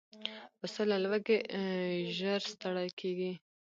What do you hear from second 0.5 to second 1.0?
پسه له